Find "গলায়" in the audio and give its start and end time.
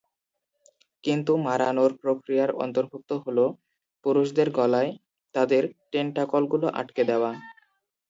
4.51-4.91